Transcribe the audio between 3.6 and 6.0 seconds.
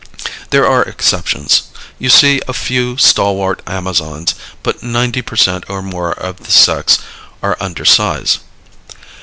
amazons, but ninety per cent or